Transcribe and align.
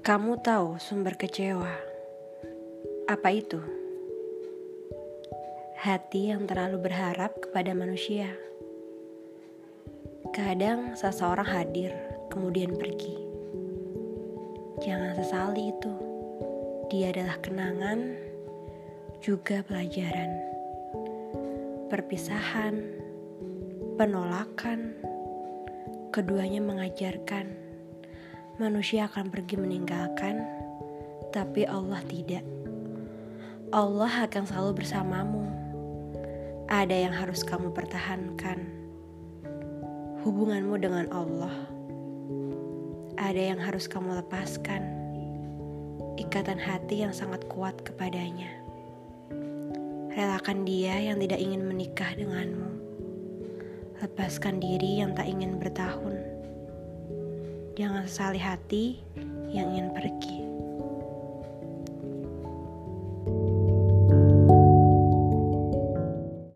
Kamu 0.00 0.40
tahu 0.40 0.80
sumber 0.80 1.12
kecewa? 1.12 1.76
Apa 3.04 3.36
itu? 3.36 3.60
Hati 5.76 6.32
yang 6.32 6.48
terlalu 6.48 6.88
berharap 6.88 7.36
kepada 7.36 7.76
manusia. 7.76 8.32
Kadang 10.32 10.96
seseorang 10.96 11.44
hadir, 11.44 11.92
kemudian 12.32 12.80
pergi. 12.80 13.12
Jangan 14.80 15.20
sesali 15.20 15.68
itu. 15.68 15.92
Dia 16.88 17.12
adalah 17.12 17.36
kenangan, 17.44 18.16
juga 19.20 19.60
pelajaran. 19.68 20.32
Perpisahan, 21.92 22.80
penolakan, 24.00 24.96
keduanya 26.08 26.64
mengajarkan 26.64 27.69
manusia 28.60 29.08
akan 29.08 29.32
pergi 29.32 29.56
meninggalkan, 29.56 30.44
tapi 31.32 31.64
Allah 31.64 32.04
tidak. 32.04 32.44
Allah 33.72 34.28
akan 34.28 34.44
selalu 34.44 34.84
bersamamu. 34.84 35.48
Ada 36.68 37.08
yang 37.08 37.14
harus 37.16 37.40
kamu 37.40 37.72
pertahankan. 37.72 38.60
Hubunganmu 40.20 40.76
dengan 40.76 41.08
Allah. 41.08 41.56
Ada 43.16 43.56
yang 43.56 43.60
harus 43.64 43.88
kamu 43.88 44.20
lepaskan. 44.20 44.84
Ikatan 46.20 46.60
hati 46.60 47.00
yang 47.00 47.16
sangat 47.16 47.48
kuat 47.48 47.80
kepadanya. 47.80 48.52
Relakan 50.12 50.68
dia 50.68 51.00
yang 51.00 51.16
tidak 51.16 51.40
ingin 51.40 51.64
menikah 51.64 52.12
denganmu. 52.12 52.76
Lepaskan 54.04 54.60
diri 54.60 55.00
yang 55.00 55.16
tak 55.16 55.32
ingin 55.32 55.56
bertahun. 55.56 56.39
Jangan 57.78 58.04
sesali 58.10 58.40
hati 58.42 58.98
yang 59.54 59.70
ingin 59.74 59.94
pergi. 59.94 60.49